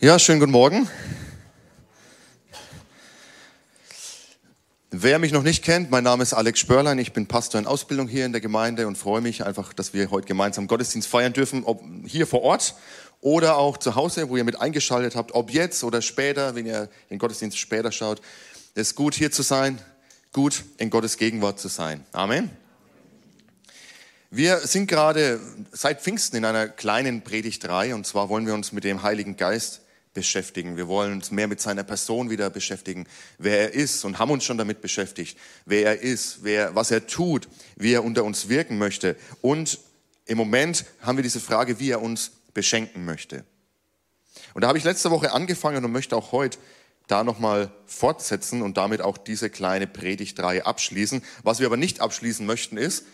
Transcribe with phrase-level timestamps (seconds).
[0.00, 0.88] Ja, schönen guten Morgen.
[4.92, 7.00] Wer mich noch nicht kennt, mein Name ist Alex Spörlein.
[7.00, 10.12] Ich bin Pastor in Ausbildung hier in der Gemeinde und freue mich einfach, dass wir
[10.12, 12.76] heute gemeinsam Gottesdienst feiern dürfen, ob hier vor Ort
[13.22, 16.88] oder auch zu Hause, wo ihr mit eingeschaltet habt, ob jetzt oder später, wenn ihr
[17.10, 18.20] den Gottesdienst später schaut.
[18.76, 19.80] Es ist gut, hier zu sein,
[20.32, 22.06] gut in Gottes Gegenwart zu sein.
[22.12, 22.50] Amen.
[24.30, 25.40] Wir sind gerade
[25.72, 29.80] seit Pfingsten in einer kleinen Predigtreihe und zwar wollen wir uns mit dem Heiligen Geist
[30.14, 30.76] beschäftigen.
[30.76, 33.06] Wir wollen uns mehr mit seiner Person wieder beschäftigen,
[33.38, 37.06] wer er ist und haben uns schon damit beschäftigt, wer er ist, wer, was er
[37.06, 39.16] tut, wie er unter uns wirken möchte.
[39.40, 39.78] Und
[40.26, 43.44] im Moment haben wir diese Frage, wie er uns beschenken möchte.
[44.54, 46.58] Und da habe ich letzte Woche angefangen und möchte auch heute
[47.06, 51.22] da nochmal fortsetzen und damit auch diese kleine Predigtreihe abschließen.
[51.42, 53.04] Was wir aber nicht abschließen möchten, ist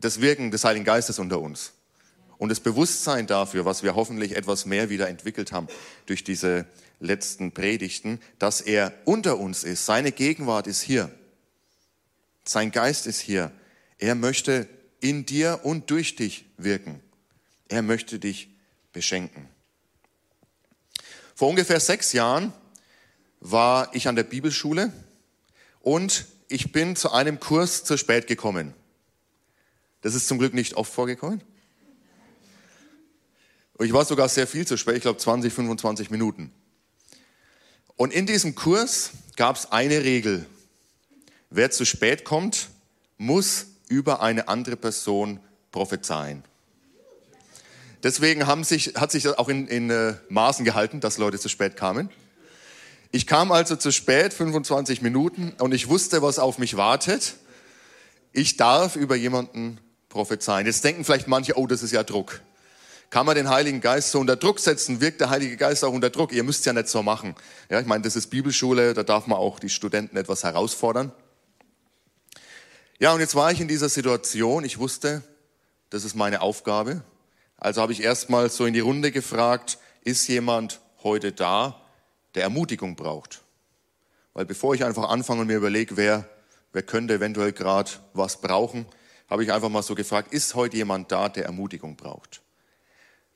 [0.00, 1.72] das Wirken des Heiligen Geistes unter uns.
[2.38, 5.68] Und das Bewusstsein dafür, was wir hoffentlich etwas mehr wieder entwickelt haben
[6.06, 6.66] durch diese
[7.00, 9.86] letzten Predigten, dass er unter uns ist.
[9.86, 11.10] Seine Gegenwart ist hier.
[12.44, 13.52] Sein Geist ist hier.
[13.98, 14.68] Er möchte
[15.00, 17.00] in dir und durch dich wirken.
[17.68, 18.48] Er möchte dich
[18.92, 19.48] beschenken.
[21.34, 22.52] Vor ungefähr sechs Jahren
[23.40, 24.92] war ich an der Bibelschule
[25.80, 28.74] und ich bin zu einem Kurs zu spät gekommen.
[30.02, 31.42] Das ist zum Glück nicht oft vorgekommen.
[33.80, 36.52] Ich war sogar sehr viel zu spät, ich glaube 20, 25 Minuten.
[37.96, 40.46] Und in diesem Kurs gab es eine Regel.
[41.50, 42.68] Wer zu spät kommt,
[43.18, 45.40] muss über eine andere Person
[45.72, 46.44] prophezeien.
[48.02, 51.48] Deswegen haben sich, hat sich das auch in, in äh, Maßen gehalten, dass Leute zu
[51.48, 52.10] spät kamen.
[53.10, 57.36] Ich kam also zu spät, 25 Minuten, und ich wusste, was auf mich wartet.
[58.32, 59.78] Ich darf über jemanden
[60.08, 60.66] prophezeien.
[60.66, 62.40] Jetzt denken vielleicht manche, oh, das ist ja Druck.
[63.14, 65.00] Kann man den Heiligen Geist so unter Druck setzen?
[65.00, 66.32] Wirkt der Heilige Geist auch unter Druck?
[66.32, 67.36] Ihr müsst ja nicht so machen.
[67.70, 71.12] Ja, ich meine, das ist Bibelschule, da darf man auch die Studenten etwas herausfordern.
[72.98, 74.64] Ja, und jetzt war ich in dieser Situation.
[74.64, 75.22] Ich wusste,
[75.90, 77.04] das ist meine Aufgabe.
[77.56, 81.80] Also habe ich erstmal so in die Runde gefragt, ist jemand heute da,
[82.34, 83.42] der Ermutigung braucht?
[84.32, 86.28] Weil bevor ich einfach anfange und mir überlege, wer,
[86.72, 88.86] wer könnte eventuell gerade was brauchen,
[89.30, 92.40] habe ich einfach mal so gefragt, ist heute jemand da, der Ermutigung braucht?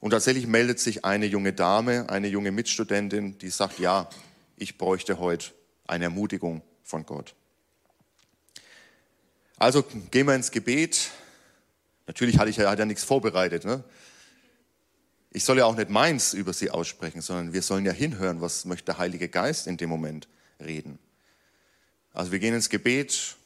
[0.01, 4.09] Und tatsächlich meldet sich eine junge Dame, eine junge Mitstudentin, die sagt, ja,
[4.57, 5.51] ich bräuchte heute
[5.87, 7.35] eine Ermutigung von Gott.
[9.57, 11.11] Also gehen wir ins Gebet.
[12.07, 13.65] Natürlich hatte ich ja, hatte ja nichts vorbereitet.
[13.65, 13.83] Ne?
[15.31, 18.65] Ich soll ja auch nicht meins über sie aussprechen, sondern wir sollen ja hinhören, was
[18.65, 20.29] möchte der Heilige Geist in dem Moment
[20.61, 21.01] reden.
[22.13, 23.37] Also wir gehen ins Gebet,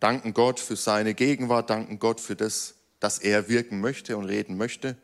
[0.00, 4.56] danken Gott für seine Gegenwart, danken Gott für das, dass er wirken möchte und reden
[4.56, 4.96] möchte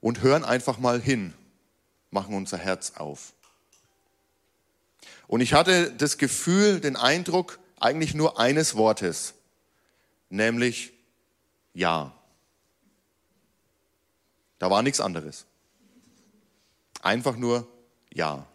[0.00, 1.34] und hören einfach mal hin,
[2.10, 3.32] machen unser Herz auf.
[5.26, 9.34] Und ich hatte das Gefühl, den Eindruck eigentlich nur eines Wortes,
[10.30, 10.92] nämlich
[11.74, 12.14] Ja.
[14.58, 15.46] Da war nichts anderes.
[17.02, 17.68] Einfach nur
[18.12, 18.46] ja.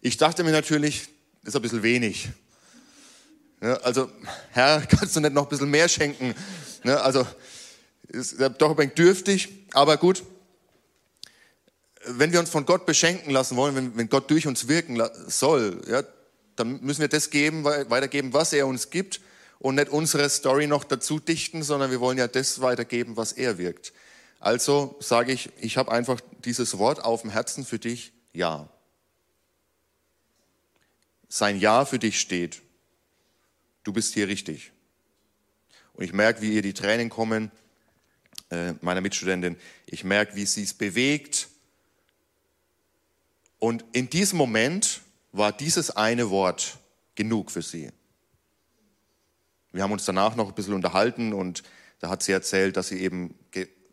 [0.00, 1.08] Ich dachte mir natürlich,
[1.42, 2.28] das ist ein bisschen wenig.
[3.60, 4.10] also,
[4.50, 6.34] Herr, kannst du nicht noch ein bisschen mehr schenken?
[6.84, 7.26] also,
[8.08, 10.22] ist doch ein wenig dürftig, aber gut.
[12.06, 15.80] Wenn wir uns von Gott beschenken lassen wollen, wenn, wenn Gott durch uns wirken soll,
[15.88, 16.02] ja,
[16.56, 19.20] dann müssen wir das geben, weitergeben, was er uns gibt
[19.58, 23.58] und nicht unsere Story noch dazu dichten, sondern wir wollen ja das weitergeben, was er
[23.58, 23.92] wirkt.
[24.40, 28.68] Also sage ich, ich habe einfach dieses Wort auf dem Herzen für dich, ja.
[31.28, 32.60] Sein Ja für dich steht.
[33.84, 34.72] Du bist hier richtig.
[35.94, 37.50] Und ich merke, wie ihr die Tränen kommen,
[38.50, 39.56] äh, meiner Mitstudentin.
[39.86, 41.48] Ich merke, wie sie es bewegt.
[43.62, 46.78] Und in diesem Moment war dieses eine Wort
[47.14, 47.92] genug für sie.
[49.70, 51.62] Wir haben uns danach noch ein bisschen unterhalten und
[52.00, 53.36] da hat sie erzählt, dass sie eben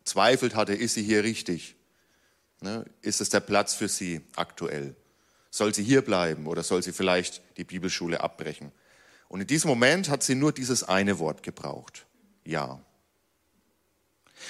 [0.05, 1.75] zweifelt hatte, ist sie hier richtig?
[2.61, 2.83] Ne?
[3.03, 4.95] Ist es der Platz für sie aktuell?
[5.51, 8.71] Soll sie hier bleiben oder soll sie vielleicht die Bibelschule abbrechen?
[9.27, 12.07] Und in diesem Moment hat sie nur dieses eine Wort gebraucht.
[12.43, 12.81] Ja.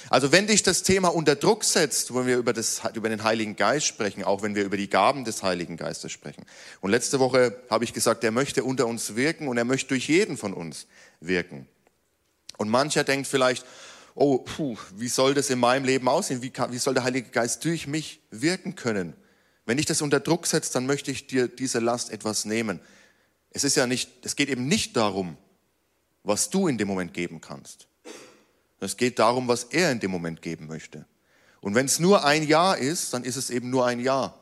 [0.09, 3.55] Also wenn dich das Thema unter Druck setzt, wenn wir über, das, über den Heiligen
[3.55, 6.45] Geist sprechen, auch wenn wir über die Gaben des Heiligen Geistes sprechen.
[6.81, 10.07] Und letzte Woche habe ich gesagt, er möchte unter uns wirken und er möchte durch
[10.07, 10.87] jeden von uns
[11.19, 11.67] wirken.
[12.57, 13.65] Und mancher denkt vielleicht,
[14.15, 16.41] oh, puh, wie soll das in meinem Leben aussehen?
[16.41, 19.13] Wie, wie soll der Heilige Geist durch mich wirken können?
[19.65, 22.79] Wenn ich das unter Druck setze, dann möchte ich dir diese Last etwas nehmen.
[23.51, 25.37] Es ist ja nicht, es geht eben nicht darum,
[26.23, 27.88] was du in dem Moment geben kannst.
[28.79, 31.05] Es geht darum, was er in dem Moment geben möchte.
[31.61, 34.39] Und wenn es nur ein Jahr ist, dann ist es eben nur ein Jahr.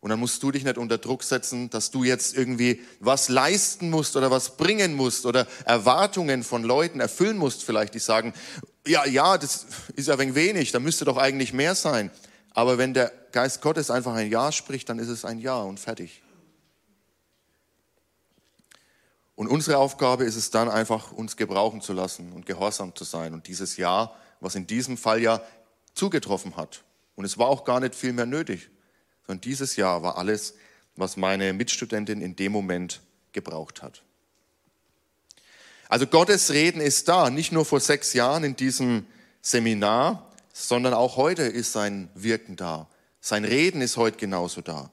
[0.00, 3.90] Und dann musst du dich nicht unter Druck setzen, dass du jetzt irgendwie was leisten
[3.90, 8.32] musst oder was bringen musst oder Erwartungen von Leuten erfüllen musst vielleicht, die sagen,
[8.86, 12.10] ja, ja, das ist ja wenig wenig, da müsste doch eigentlich mehr sein.
[12.52, 15.78] Aber wenn der Geist Gottes einfach ein Ja spricht, dann ist es ein Ja und
[15.78, 16.22] fertig.
[19.40, 23.32] Und unsere Aufgabe ist es dann einfach, uns gebrauchen zu lassen und gehorsam zu sein.
[23.32, 25.40] Und dieses Ja, was in diesem Fall ja
[25.94, 26.84] zugetroffen hat.
[27.14, 28.68] Und es war auch gar nicht viel mehr nötig,
[29.26, 30.56] sondern dieses Ja war alles,
[30.94, 33.00] was meine Mitstudentin in dem Moment
[33.32, 34.02] gebraucht hat.
[35.88, 39.06] Also Gottes Reden ist da, nicht nur vor sechs Jahren in diesem
[39.40, 42.90] Seminar, sondern auch heute ist sein Wirken da.
[43.22, 44.90] Sein Reden ist heute genauso da.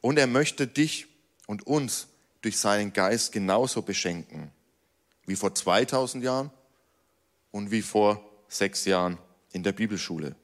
[0.00, 1.06] Und er möchte dich
[1.46, 2.08] und uns
[2.42, 4.52] durch seinen Geist genauso beschenken
[5.26, 6.50] wie vor 2000 Jahren
[7.52, 9.18] und wie vor sechs Jahren
[9.52, 10.34] in der Bibelschule.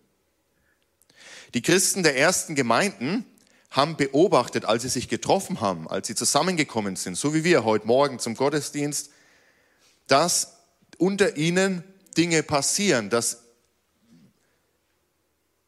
[1.54, 3.24] Die Christen der ersten Gemeinden
[3.70, 7.86] haben beobachtet, als sie sich getroffen haben, als sie zusammengekommen sind, so wie wir heute
[7.86, 9.10] Morgen zum Gottesdienst,
[10.06, 10.56] dass
[10.96, 11.82] unter ihnen
[12.16, 13.42] Dinge passieren, dass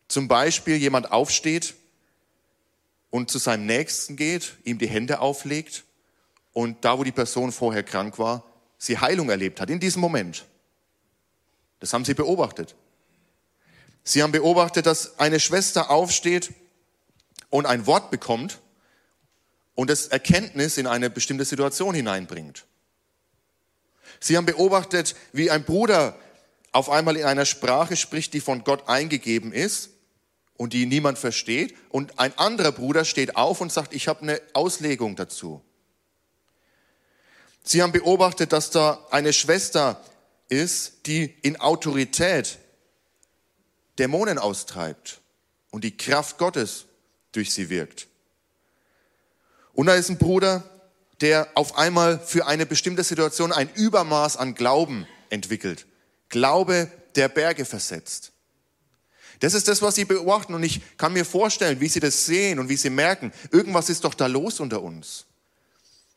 [0.08, 1.74] zum Beispiel jemand aufsteht
[3.10, 5.84] und zu seinem Nächsten geht, ihm die Hände auflegt
[6.52, 8.44] und da, wo die Person vorher krank war,
[8.78, 10.46] sie Heilung erlebt hat, in diesem Moment.
[11.78, 12.74] Das haben sie beobachtet.
[14.02, 16.52] Sie haben beobachtet, dass eine Schwester aufsteht
[17.50, 18.60] und ein Wort bekommt
[19.74, 22.66] und das Erkenntnis in eine bestimmte Situation hineinbringt.
[24.18, 26.16] Sie haben beobachtet, wie ein Bruder
[26.72, 29.90] auf einmal in einer Sprache spricht, die von Gott eingegeben ist
[30.56, 31.74] und die niemand versteht.
[31.88, 35.62] Und ein anderer Bruder steht auf und sagt, ich habe eine Auslegung dazu.
[37.62, 40.02] Sie haben beobachtet, dass da eine Schwester
[40.48, 42.58] ist, die in Autorität
[43.98, 45.20] Dämonen austreibt
[45.70, 46.86] und die Kraft Gottes
[47.32, 48.08] durch sie wirkt.
[49.72, 50.64] Und da ist ein Bruder,
[51.20, 55.86] der auf einmal für eine bestimmte Situation ein Übermaß an Glauben entwickelt.
[56.28, 58.32] Glaube der Berge versetzt.
[59.40, 60.54] Das ist das, was sie beobachten.
[60.54, 64.04] Und ich kann mir vorstellen, wie sie das sehen und wie sie merken, irgendwas ist
[64.04, 65.26] doch da los unter uns.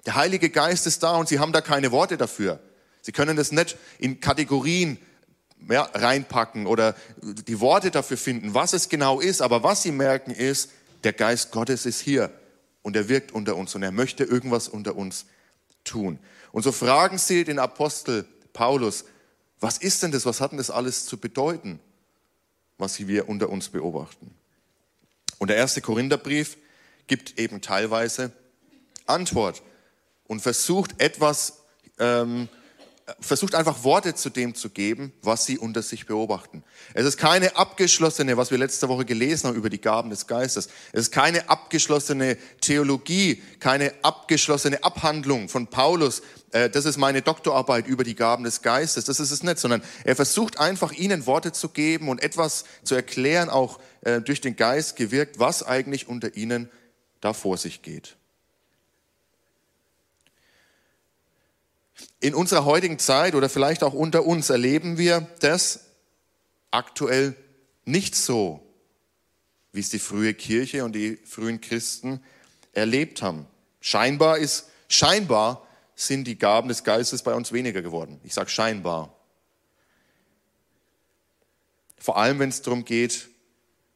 [0.06, 2.60] Der Heilige Geist ist da und sie haben da keine Worte dafür.
[3.02, 4.98] Sie können das nicht in Kategorien
[5.70, 9.42] ja, reinpacken oder die Worte dafür finden, was es genau ist.
[9.42, 10.72] Aber was sie merken ist,
[11.04, 12.32] der Geist Gottes ist hier
[12.82, 15.26] und er wirkt unter uns und er möchte irgendwas unter uns
[15.84, 16.20] tun.
[16.52, 19.06] Und so fragen sie den Apostel Paulus,
[19.60, 20.26] was ist denn das?
[20.26, 21.80] Was hat denn das alles zu bedeuten?
[22.78, 24.34] was wir unter uns beobachten.
[25.40, 26.58] Und der erste Korintherbrief
[27.08, 28.32] gibt eben teilweise
[29.06, 29.62] Antwort
[30.34, 31.60] und versucht etwas,
[32.00, 32.50] ähm,
[33.20, 36.64] versucht einfach Worte zu dem zu geben, was sie unter sich beobachten.
[36.96, 40.70] Es ist keine abgeschlossene, was wir letzte Woche gelesen haben über die Gaben des Geistes.
[40.92, 46.24] Es ist keine abgeschlossene Theologie, keine abgeschlossene Abhandlung von Paulus.
[46.52, 49.06] Äh, das ist meine Doktorarbeit über die Gaben des Geistes.
[49.06, 52.96] Das ist es nicht, sondern er versucht einfach ihnen Worte zu geben und etwas zu
[52.96, 56.72] erklären, auch äh, durch den Geist gewirkt, was eigentlich unter ihnen
[57.22, 58.18] da vor sich geht.
[62.20, 65.86] In unserer heutigen Zeit oder vielleicht auch unter uns erleben wir das
[66.72, 67.36] aktuell
[67.86, 68.62] nicht so,
[69.72, 72.24] wie es die frühe Kirche und die frühen Christen
[72.72, 73.46] erlebt haben.
[73.82, 78.20] Scheinbar ist, scheinbar sind die Gaben des Geistes bei uns weniger geworden.
[78.24, 79.16] Ich sage scheinbar.
[81.98, 83.30] Vor allem, wenn es darum geht,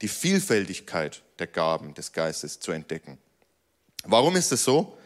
[0.02, 3.18] die Vielfältigkeit der Gaben des Geistes zu entdecken.
[4.04, 4.98] Warum ist es so?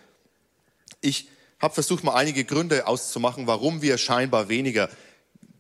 [1.00, 1.31] Ich
[1.62, 4.90] habe versucht, mal einige Gründe auszumachen, warum wir scheinbar weniger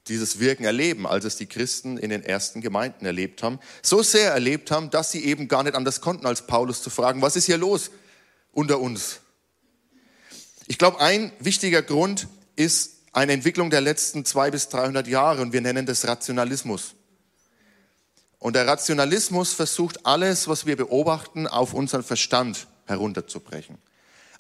[0.08, 3.60] dieses Wirken erleben, als es die Christen in den ersten Gemeinden erlebt haben.
[3.84, 7.22] So sehr erlebt haben, dass sie eben gar nicht anders konnten, als Paulus zu fragen,
[7.22, 7.92] was ist hier los
[8.52, 9.20] unter uns?
[10.68, 15.54] Ich glaube, ein wichtiger Grund ist eine Entwicklung der letzten zwei bis 300 Jahre und
[15.54, 16.96] wir nennen das Rationalismus.
[18.40, 23.78] Und der Rationalismus versucht alles, was wir beobachten, auf unseren Verstand herunterzubrechen.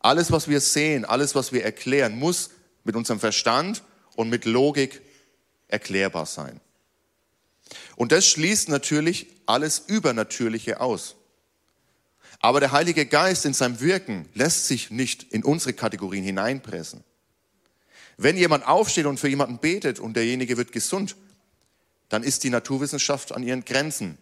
[0.01, 2.49] Alles, was wir sehen, alles, was wir erklären, muss
[2.83, 3.83] mit unserem Verstand
[4.15, 5.01] und mit Logik
[5.67, 6.59] erklärbar sein.
[7.95, 11.15] Und das schließt natürlich alles Übernatürliche aus.
[12.39, 17.03] Aber der Heilige Geist in seinem Wirken lässt sich nicht in unsere Kategorien hineinpressen.
[18.17, 21.15] Wenn jemand aufsteht und für jemanden betet und derjenige wird gesund,
[22.09, 24.17] dann ist die Naturwissenschaft an ihren Grenzen.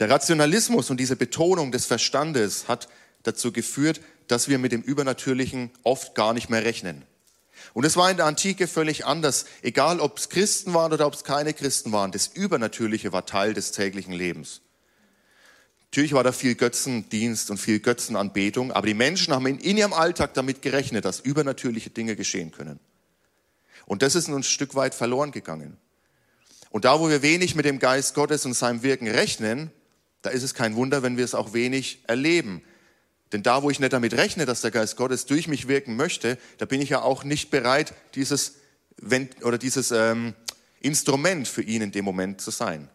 [0.00, 2.88] Der Rationalismus und diese Betonung des Verstandes hat
[3.22, 7.04] dazu geführt, dass wir mit dem Übernatürlichen oft gar nicht mehr rechnen.
[7.74, 9.44] Und es war in der Antike völlig anders.
[9.60, 13.52] Egal, ob es Christen waren oder ob es keine Christen waren, das Übernatürliche war Teil
[13.52, 14.62] des täglichen Lebens.
[15.90, 19.92] Natürlich war da viel Götzendienst und viel Götzenanbetung, aber die Menschen haben in, in ihrem
[19.92, 22.80] Alltag damit gerechnet, dass übernatürliche Dinge geschehen können.
[23.84, 25.76] Und das ist ein Stück weit verloren gegangen.
[26.70, 29.72] Und da, wo wir wenig mit dem Geist Gottes und seinem Wirken rechnen,
[30.22, 32.62] da ist es kein Wunder, wenn wir es auch wenig erleben.
[33.32, 36.36] Denn da, wo ich nicht damit rechne, dass der Geist Gottes durch mich wirken möchte,
[36.58, 38.56] da bin ich ja auch nicht bereit, dieses,
[39.42, 40.34] oder dieses ähm,
[40.80, 42.88] Instrument für ihn in dem Moment zu sein.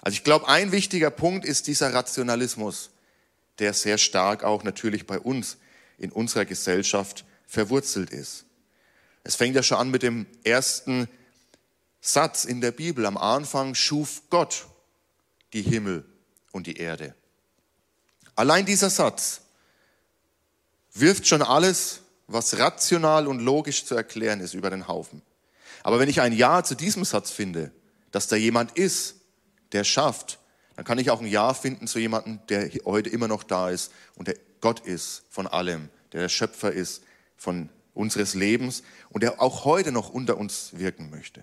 [0.00, 2.90] Also ich glaube, ein wichtiger Punkt ist dieser Rationalismus,
[3.58, 5.58] der sehr stark auch natürlich bei uns
[5.98, 8.44] in unserer Gesellschaft verwurzelt ist.
[9.24, 11.08] Es fängt ja schon an mit dem ersten
[12.00, 13.04] Satz in der Bibel.
[13.06, 14.66] Am Anfang schuf Gott
[15.52, 16.04] die Himmel
[16.56, 17.14] und die Erde.
[18.34, 19.42] Allein dieser Satz
[20.92, 25.22] wirft schon alles, was rational und logisch zu erklären ist, über den Haufen.
[25.82, 27.70] Aber wenn ich ein Ja zu diesem Satz finde,
[28.10, 29.16] dass da jemand ist,
[29.72, 30.38] der schafft,
[30.74, 33.92] dann kann ich auch ein Ja finden zu jemandem, der heute immer noch da ist
[34.16, 37.02] und der Gott ist von allem, der der Schöpfer ist
[37.36, 41.42] von unseres Lebens und der auch heute noch unter uns wirken möchte.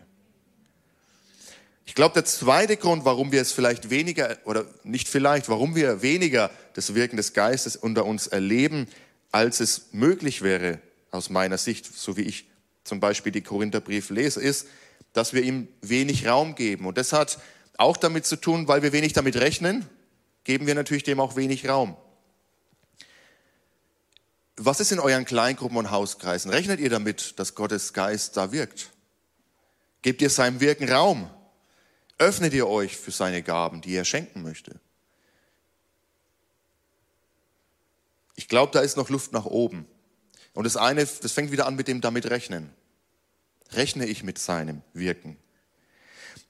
[1.85, 6.01] Ich glaube, der zweite Grund, warum wir es vielleicht weniger, oder nicht vielleicht, warum wir
[6.01, 8.87] weniger das Wirken des Geistes unter uns erleben,
[9.31, 10.79] als es möglich wäre,
[11.11, 12.47] aus meiner Sicht, so wie ich
[12.83, 14.67] zum Beispiel die Korintherbrief lese, ist,
[15.11, 16.85] dass wir ihm wenig Raum geben.
[16.85, 17.39] Und das hat
[17.77, 19.87] auch damit zu tun, weil wir wenig damit rechnen,
[20.43, 21.95] geben wir natürlich dem auch wenig Raum.
[24.55, 26.51] Was ist in euren Kleingruppen und Hauskreisen?
[26.51, 28.91] Rechnet ihr damit, dass Gottes Geist da wirkt?
[30.01, 31.29] Gebt ihr seinem Wirken Raum?
[32.17, 34.79] Öffnet ihr euch für seine Gaben, die er schenken möchte?
[38.35, 39.85] Ich glaube, da ist noch Luft nach oben.
[40.53, 42.69] Und das eine, das fängt wieder an mit dem damit rechnen.
[43.71, 45.37] Rechne ich mit seinem Wirken?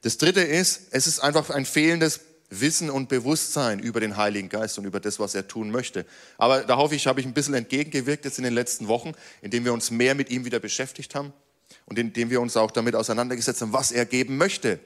[0.01, 4.77] Das dritte ist, es ist einfach ein fehlendes Wissen und Bewusstsein über den Heiligen Geist
[4.77, 6.05] und über das, was er tun möchte.
[6.37, 9.65] Aber da hoffe ich, habe ich ein bisschen entgegengewirkt jetzt in den letzten Wochen, indem
[9.65, 11.33] wir uns mehr mit ihm wieder beschäftigt haben
[11.85, 14.79] und indem wir uns auch damit auseinandergesetzt haben, was er geben möchte,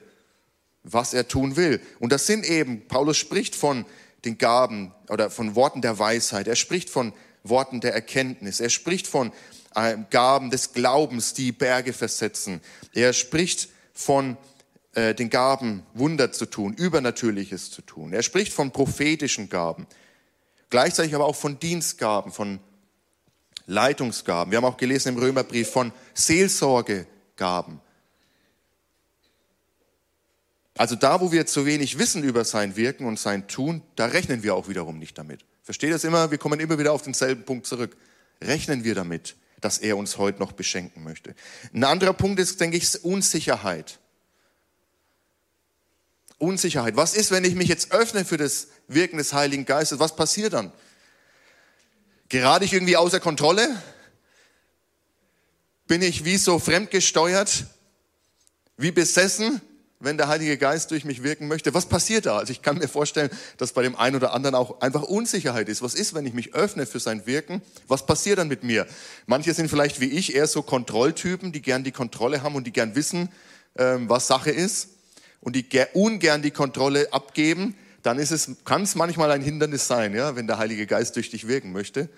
[0.92, 1.80] was er tun will.
[1.98, 3.84] Und das sind eben, Paulus spricht von
[4.24, 6.48] den Gaben oder von Worten der Weisheit.
[6.48, 7.12] Er spricht von
[7.44, 8.60] Worten der Erkenntnis.
[8.60, 9.32] Er spricht von
[9.74, 12.60] äh, Gaben des Glaubens, die Berge versetzen.
[12.92, 14.36] Er spricht von
[14.94, 18.12] äh, den Gaben, Wunder zu tun, Übernatürliches zu tun.
[18.12, 19.86] Er spricht von prophetischen Gaben.
[20.70, 22.60] Gleichzeitig aber auch von Dienstgaben, von
[23.66, 24.50] Leitungsgaben.
[24.50, 27.80] Wir haben auch gelesen im Römerbrief von Seelsorgegaben.
[30.78, 34.44] Also da, wo wir zu wenig wissen über sein Wirken und sein Tun, da rechnen
[34.44, 35.44] wir auch wiederum nicht damit.
[35.64, 36.30] Versteht das immer?
[36.30, 37.96] Wir kommen immer wieder auf denselben Punkt zurück.
[38.40, 41.34] Rechnen wir damit, dass er uns heute noch beschenken möchte.
[41.74, 43.98] Ein anderer Punkt ist, denke ich, Unsicherheit.
[46.38, 46.94] Unsicherheit.
[46.94, 49.98] Was ist, wenn ich mich jetzt öffne für das Wirken des Heiligen Geistes?
[49.98, 50.70] Was passiert dann?
[52.28, 53.82] Gerade ich irgendwie außer Kontrolle?
[55.88, 57.66] Bin ich wie so fremdgesteuert?
[58.76, 59.60] Wie besessen?
[60.00, 62.38] Wenn der Heilige Geist durch mich wirken möchte, was passiert da?
[62.38, 65.82] Also ich kann mir vorstellen, dass bei dem einen oder anderen auch einfach Unsicherheit ist.
[65.82, 67.62] Was ist, wenn ich mich öffne für sein Wirken?
[67.88, 68.86] Was passiert dann mit mir?
[69.26, 72.72] Manche sind vielleicht wie ich eher so Kontrolltypen, die gern die Kontrolle haben und die
[72.72, 73.28] gern wissen,
[73.76, 74.90] ähm, was Sache ist
[75.40, 77.74] und die ungern die Kontrolle abgeben.
[78.02, 81.30] Dann ist es, kann es manchmal ein Hindernis sein, ja, wenn der Heilige Geist durch
[81.30, 82.08] dich wirken möchte.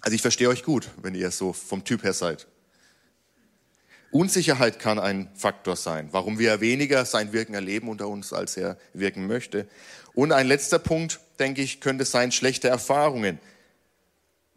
[0.00, 2.46] Also ich verstehe euch gut, wenn ihr so vom Typ her seid.
[4.12, 8.76] Unsicherheit kann ein Faktor sein, warum wir weniger sein Wirken erleben unter uns, als er
[8.92, 9.66] wirken möchte.
[10.14, 13.40] Und ein letzter Punkt, denke ich, könnte sein schlechte Erfahrungen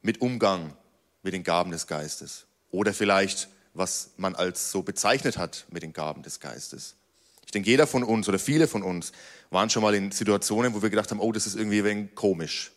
[0.02, 0.74] mit Umgang
[1.24, 2.46] mit den Gaben des Geistes.
[2.70, 6.96] Oder vielleicht, was man als so bezeichnet hat mit den Gaben des Geistes.
[7.46, 9.14] Ich denke, jeder von uns oder viele von uns
[9.52, 12.16] waren schon mal in Situationen, wo wir gedacht haben, oh, das ist irgendwie ein wenig
[12.16, 12.74] komisch.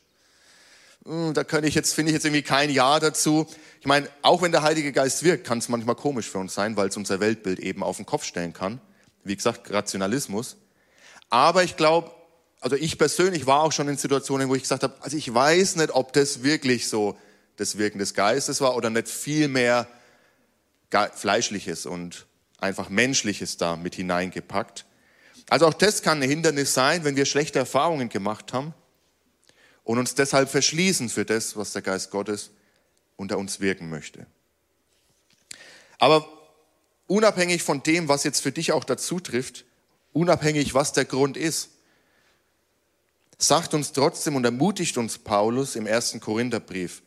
[1.05, 3.47] Hm, da kann ich jetzt, finde ich jetzt irgendwie kein Ja dazu.
[3.81, 6.77] Ich meine, auch wenn der Heilige Geist wirkt, kann es manchmal komisch für uns sein,
[6.77, 8.81] weil es unser Weltbild eben auf den Kopf stellen kann.
[9.25, 10.57] Wie gesagt, Rationalismus.
[11.31, 12.11] Aber ich glaube,
[12.61, 15.77] also ich persönlich war auch schon in Situationen, wo ich gesagt habe, also ich weiß
[15.77, 17.17] nicht, ob das wirklich so
[17.57, 19.87] das Wirken des Geistes war oder nicht viel mehr
[20.91, 22.27] Fleischliches und
[22.59, 24.87] einfach Menschliches da mit hineingepackt.
[25.51, 28.75] Also auch das kann ein Hindernis sein, wenn wir schlechte Erfahrungen gemacht haben
[29.89, 32.51] und uns deshalb verschließen für das, was der Geist Gottes
[33.17, 34.27] unter uns wirken möchte.
[35.99, 36.29] Aber
[37.07, 39.65] unabhängig von dem, was jetzt für dich auch dazu trifft,
[40.13, 41.71] unabhängig, was der Grund ist,
[43.39, 47.01] sagt uns trotzdem und ermutigt uns Paulus im ersten Korintherbrief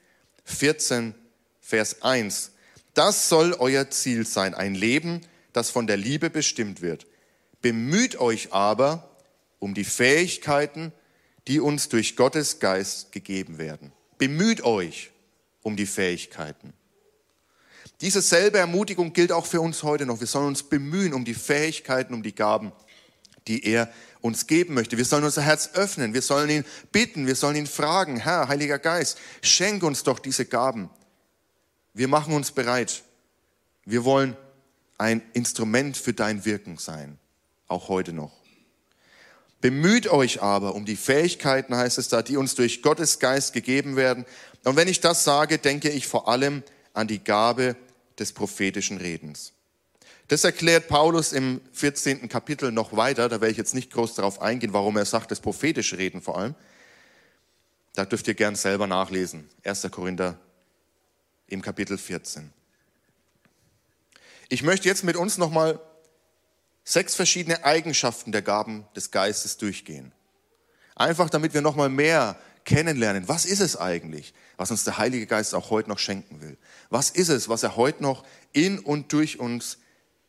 [0.45, 1.13] 14,
[1.59, 2.49] Vers 1,
[2.95, 5.21] das soll euer Ziel sein, ein Leben,
[5.53, 7.05] das von der Liebe bestimmt wird.
[7.61, 9.07] Bemüht euch aber
[9.59, 10.91] um die Fähigkeiten,
[11.47, 13.91] die uns durch Gottes Geist gegeben werden.
[14.17, 15.11] Bemüht euch
[15.61, 16.73] um die Fähigkeiten.
[18.01, 20.19] Diese selbe Ermutigung gilt auch für uns heute noch.
[20.19, 22.71] Wir sollen uns bemühen um die Fähigkeiten, um die Gaben,
[23.47, 24.97] die er uns geben möchte.
[24.97, 26.13] Wir sollen unser Herz öffnen.
[26.13, 27.27] Wir sollen ihn bitten.
[27.27, 28.17] Wir sollen ihn fragen.
[28.17, 30.89] Herr, Heiliger Geist, schenk uns doch diese Gaben.
[31.93, 33.03] Wir machen uns bereit.
[33.85, 34.35] Wir wollen
[34.97, 37.19] ein Instrument für dein Wirken sein.
[37.67, 38.40] Auch heute noch.
[39.61, 43.95] Bemüht euch aber um die Fähigkeiten, heißt es da, die uns durch Gottes Geist gegeben
[43.95, 44.25] werden.
[44.63, 46.63] Und wenn ich das sage, denke ich vor allem
[46.93, 47.75] an die Gabe
[48.17, 49.53] des prophetischen Redens.
[50.27, 52.27] Das erklärt Paulus im 14.
[52.29, 53.29] Kapitel noch weiter.
[53.29, 56.37] Da werde ich jetzt nicht groß darauf eingehen, warum er sagt, das prophetische Reden vor
[56.37, 56.55] allem.
[57.93, 59.47] Da dürft ihr gern selber nachlesen.
[59.63, 59.87] 1.
[59.91, 60.39] Korinther
[61.47, 62.51] im Kapitel 14.
[64.47, 65.79] Ich möchte jetzt mit uns nochmal
[66.83, 70.11] sechs verschiedene Eigenschaften der Gaben des Geistes durchgehen.
[70.95, 73.27] Einfach damit wir nochmal mehr kennenlernen.
[73.27, 76.57] Was ist es eigentlich, was uns der Heilige Geist auch heute noch schenken will?
[76.89, 79.77] Was ist es, was er heute noch in und durch uns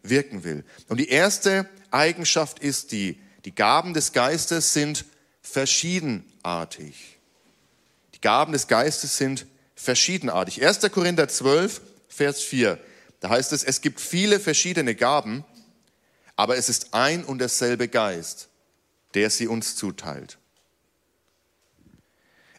[0.02, 0.64] wirken will?
[0.88, 5.04] Und die erste Eigenschaft ist die, die Gaben des Geistes sind
[5.42, 7.18] verschiedenartig.
[8.14, 10.64] Die Gaben des Geistes sind verschiedenartig.
[10.64, 10.80] 1.
[10.92, 12.78] Korinther 12, Vers 4.
[13.20, 15.44] Da heißt es, es gibt viele verschiedene Gaben,
[16.36, 18.48] aber es ist ein und derselbe Geist,
[19.14, 20.38] der sie uns zuteilt.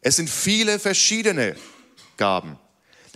[0.02, 1.56] Es sind viele verschiedene
[2.18, 2.60] Gaben.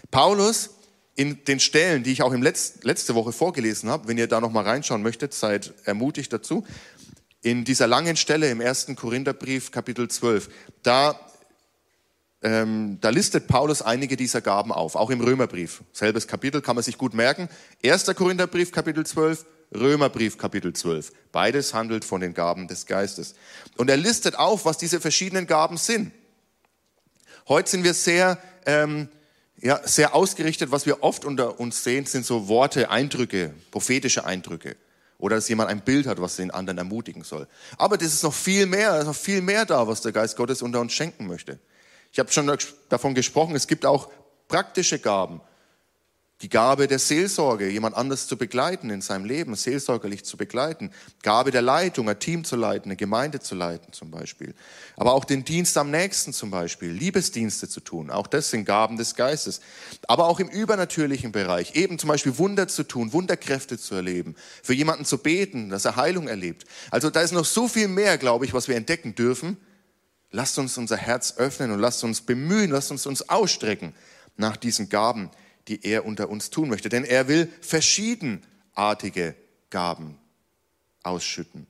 [0.10, 0.70] Paulus
[1.16, 4.40] in den Stellen, die ich auch im Letz, letzte Woche vorgelesen habe, wenn ihr da
[4.40, 6.66] noch mal reinschauen möchtet, seid ermutigt dazu.
[7.42, 10.50] In dieser langen Stelle im ersten Korintherbrief, Kapitel 12,
[10.84, 11.20] da,
[12.42, 15.84] ähm, da listet Paulus einige dieser Gaben auf, auch im Römerbrief.
[15.92, 17.50] Selbes Kapitel kann man sich gut merken.
[17.82, 21.12] Erster Korintherbrief, Kapitel 12, Römerbrief Kapitel 12.
[21.32, 23.36] Beides handelt von den Gaben des Geistes.
[23.76, 26.12] Und er listet auf, was diese verschiedenen Gaben sind.
[27.48, 29.10] Heute sind wir sehr, ähm,
[29.58, 30.72] ja, sehr ausgerichtet.
[30.72, 34.76] Was wir oft unter uns sehen, sind so Worte, Eindrücke, prophetische Eindrücke.
[35.18, 37.48] Oder dass jemand ein Bild hat, was den anderen ermutigen soll.
[37.78, 40.62] Aber das ist noch viel mehr, ist noch viel mehr da, was der Geist Gottes
[40.62, 41.60] unter uns schenken möchte.
[42.12, 42.52] Ich habe schon
[42.90, 44.10] davon gesprochen, es gibt auch
[44.48, 45.42] praktische Gaben.
[46.42, 50.92] Die Gabe der Seelsorge, jemand anders zu begleiten in seinem Leben, seelsorgerlich zu begleiten.
[51.24, 54.54] Gabe der Leitung, ein Team zu leiten, eine Gemeinde zu leiten zum Beispiel.
[54.98, 58.12] Aber auch den Dienst am nächsten zum Beispiel, Liebesdienste zu tun.
[58.12, 59.62] Auch das sind Gaben des Geistes.
[60.08, 64.76] Aber auch im übernatürlichen Bereich, eben zum Beispiel Wunder zu tun, Wunderkräfte zu erleben, für
[64.76, 66.66] jemanden zu beten, dass er Heilung erlebt.
[66.92, 69.58] Also da ist noch so viel mehr, glaube ich, was wir entdecken dürfen.
[70.30, 73.96] Lasst uns unser Herz öffnen und lasst uns bemühen, lasst uns uns ausstrecken
[74.36, 75.32] nach diesen Gaben
[75.68, 76.90] die er unter uns tun möchte.
[76.90, 79.36] Denn er will verschiedenartige
[79.70, 80.18] Gaben
[81.04, 81.68] ausschütten.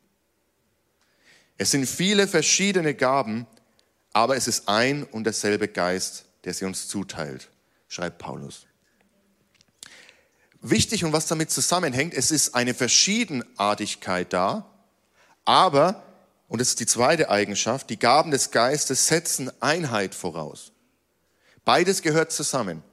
[1.57, 3.47] Es sind viele verschiedene Gaben,
[4.13, 7.49] aber es ist ein und derselbe Geist, der sie uns zuteilt,
[7.87, 8.67] schreibt Paulus.
[10.61, 14.69] Wichtig und was damit zusammenhängt, es ist eine Verschiedenartigkeit da,
[15.45, 16.03] aber,
[16.47, 20.71] und das ist die zweite Eigenschaft, die Gaben des Geistes setzen Einheit voraus.
[21.63, 22.83] Beides gehört zusammen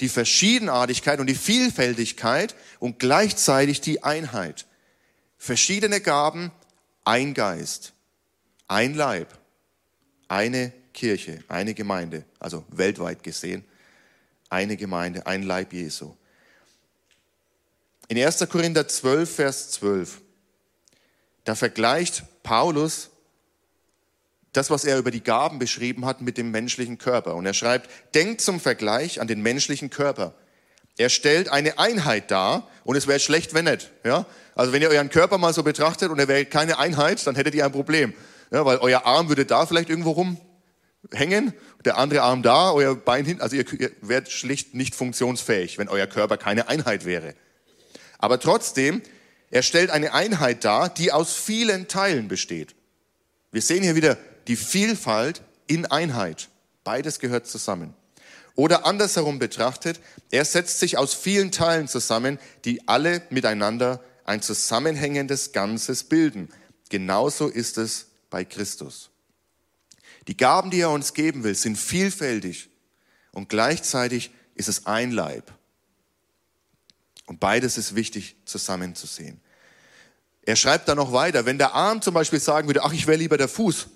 [0.00, 4.66] die Verschiedenartigkeit und die Vielfältigkeit und gleichzeitig die Einheit.
[5.38, 6.50] Verschiedene Gaben,
[7.04, 7.92] ein Geist,
[8.68, 9.28] ein Leib,
[10.28, 13.64] eine Kirche, eine Gemeinde, also weltweit gesehen,
[14.48, 16.14] eine Gemeinde, ein Leib Jesu.
[18.08, 18.48] In 1.
[18.48, 20.20] Korinther 12, Vers 12,
[21.44, 23.10] da vergleicht Paulus
[24.56, 27.34] das, was er über die Gaben beschrieben hat, mit dem menschlichen Körper.
[27.34, 30.34] Und er schreibt, denkt zum Vergleich an den menschlichen Körper.
[30.98, 33.90] Er stellt eine Einheit dar und es wäre schlecht, wenn nicht.
[34.04, 34.26] Ja?
[34.54, 37.54] Also wenn ihr euren Körper mal so betrachtet und er wäre keine Einheit, dann hättet
[37.54, 38.14] ihr ein Problem.
[38.50, 41.52] Ja, weil euer Arm würde da vielleicht irgendwo rumhängen,
[41.84, 43.40] der andere Arm da, euer Bein hin.
[43.40, 47.34] Also ihr, ihr wärt schlicht nicht funktionsfähig, wenn euer Körper keine Einheit wäre.
[48.18, 49.02] Aber trotzdem,
[49.50, 52.74] er stellt eine Einheit dar, die aus vielen Teilen besteht.
[53.52, 54.16] Wir sehen hier wieder
[54.48, 56.48] die Vielfalt in Einheit.
[56.84, 57.94] Beides gehört zusammen.
[58.54, 65.52] Oder andersherum betrachtet, er setzt sich aus vielen Teilen zusammen, die alle miteinander ein zusammenhängendes
[65.52, 66.48] Ganzes bilden.
[66.88, 69.10] Genauso ist es bei Christus.
[70.26, 72.70] Die Gaben, die er uns geben will, sind vielfältig
[73.32, 75.52] und gleichzeitig ist es ein Leib.
[77.26, 79.40] Und beides ist wichtig zusammenzusehen.
[80.42, 83.18] Er schreibt dann noch weiter, wenn der Arm zum Beispiel sagen würde, ach, ich wäre
[83.18, 83.88] lieber der Fuß,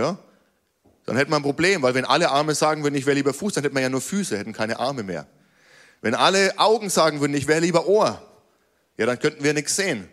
[0.00, 0.18] ja,
[1.06, 3.54] dann hätten wir ein Problem, weil wenn alle Arme sagen würden, ich wäre lieber Fuß,
[3.54, 5.26] dann hätten wir ja nur Füße, hätten keine Arme mehr.
[6.00, 8.22] Wenn alle Augen sagen würden, ich wäre lieber Ohr,
[8.96, 10.08] ja, dann könnten wir nichts sehen.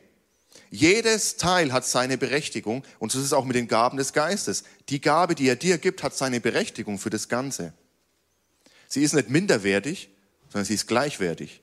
[0.70, 4.64] Jedes Teil hat seine Berechtigung und so ist es auch mit den Gaben des Geistes.
[4.90, 7.74] Die Gabe, die er dir gibt, hat seine Berechtigung für das Ganze.
[8.88, 10.10] Sie ist nicht minderwertig,
[10.50, 11.62] sondern sie ist gleichwertig.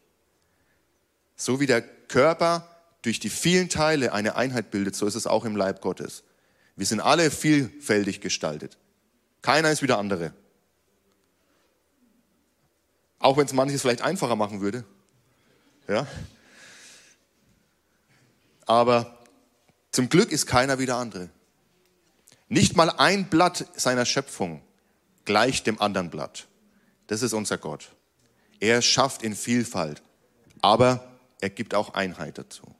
[1.36, 2.70] So wie der Körper
[3.02, 6.22] durch die vielen Teile eine Einheit bildet, so ist es auch im Leib Gottes.
[6.76, 8.78] Wir sind alle vielfältig gestaltet.
[9.42, 10.32] Keiner ist wie der andere.
[13.18, 14.84] Auch wenn es manches vielleicht einfacher machen würde.
[15.88, 16.06] Ja?
[18.66, 19.18] Aber
[19.92, 21.30] zum Glück ist keiner wie der andere.
[22.48, 24.62] Nicht mal ein Blatt seiner Schöpfung
[25.24, 26.46] gleicht dem anderen Blatt.
[27.06, 27.90] Das ist unser Gott.
[28.60, 30.02] Er schafft in Vielfalt,
[30.60, 32.74] aber er gibt auch Einheit dazu.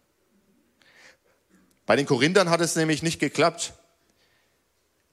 [1.86, 3.74] Bei den Korinthern hat es nämlich nicht geklappt.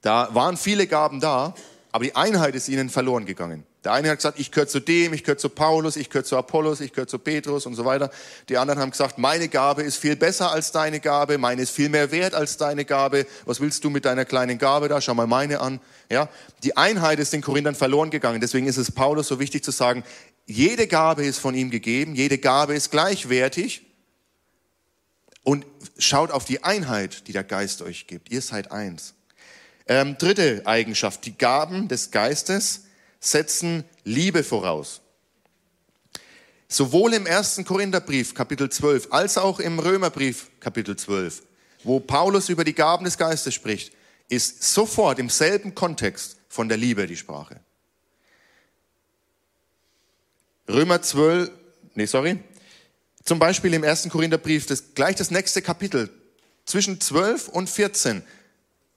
[0.01, 1.53] Da waren viele Gaben da,
[1.91, 3.65] aber die Einheit ist ihnen verloren gegangen.
[3.83, 6.37] Der eine hat gesagt, ich gehöre zu dem, ich gehöre zu Paulus, ich gehöre zu
[6.37, 8.11] Apollos, ich gehöre zu Petrus und so weiter.
[8.47, 11.89] Die anderen haben gesagt, meine Gabe ist viel besser als deine Gabe, meine ist viel
[11.89, 13.25] mehr wert als deine Gabe.
[13.45, 15.01] Was willst du mit deiner kleinen Gabe da?
[15.01, 15.79] Schau mal meine an.
[16.11, 16.29] Ja,
[16.61, 18.39] die Einheit ist den Korinthern verloren gegangen.
[18.39, 20.03] Deswegen ist es Paulus so wichtig zu sagen,
[20.45, 23.87] jede Gabe ist von ihm gegeben, jede Gabe ist gleichwertig.
[25.43, 25.65] Und
[25.97, 28.31] schaut auf die Einheit, die der Geist euch gibt.
[28.31, 29.15] Ihr seid eins.
[29.91, 32.85] Ähm, dritte Eigenschaft, die Gaben des Geistes
[33.19, 35.01] setzen Liebe voraus.
[36.69, 41.43] Sowohl im ersten Korintherbrief Kapitel 12 als auch im Römerbrief Kapitel 12,
[41.83, 43.91] wo Paulus über die Gaben des Geistes spricht,
[44.29, 47.59] ist sofort im selben Kontext von der Liebe die Sprache.
[50.69, 51.51] Römer 12,
[51.95, 52.39] nee, sorry.
[53.25, 56.09] Zum Beispiel im ersten Korintherbrief, das, gleich das nächste Kapitel,
[56.63, 58.23] zwischen 12 und 14,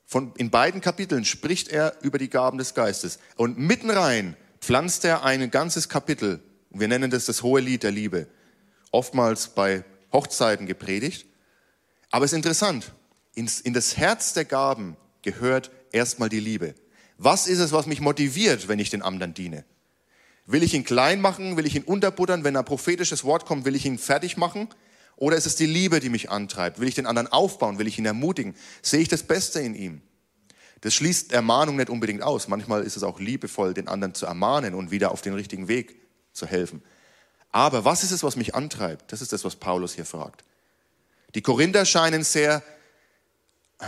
[0.07, 3.19] von, in beiden Kapiteln spricht er über die Gaben des Geistes.
[3.37, 6.41] Und mitten rein pflanzt er ein ganzes Kapitel.
[6.71, 8.27] Wir nennen das das hohe Lied der Liebe.
[8.91, 11.27] Oftmals bei Hochzeiten gepredigt.
[12.11, 12.93] Aber es ist interessant.
[13.35, 16.75] Ins, in das Herz der Gaben gehört erstmal die Liebe.
[17.19, 19.65] Was ist es, was mich motiviert, wenn ich den anderen diene?
[20.47, 21.57] Will ich ihn klein machen?
[21.57, 22.45] Will ich ihn unterbuttern?
[22.45, 24.69] Wenn ein prophetisches Wort kommt, will ich ihn fertig machen?
[25.17, 26.81] Oder ist es die Liebe, die mich antreibt?
[26.81, 27.79] Will ich den anderen aufbauen?
[27.79, 28.55] Will ich ihn ermutigen?
[28.83, 30.03] Sehe ich das Beste in ihm?
[30.81, 32.49] Das schließt Ermahnung nicht unbedingt aus.
[32.49, 35.97] Manchmal ist es auch liebevoll, den anderen zu ermahnen und wieder auf den richtigen Weg
[36.33, 36.83] zu helfen.
[37.51, 39.13] Aber was ist es, was mich antreibt?
[39.13, 40.45] Das ist das, was Paulus hier fragt.
[41.35, 42.63] Die Korinther scheinen sehr